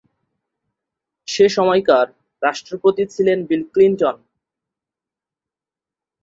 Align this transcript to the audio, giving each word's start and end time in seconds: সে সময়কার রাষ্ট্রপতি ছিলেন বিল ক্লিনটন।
সে 1.27 1.45
সময়কার 1.49 2.07
রাষ্ট্রপতি 2.41 3.03
ছিলেন 3.13 3.39
বিল 3.49 3.63
ক্লিনটন। 3.73 4.15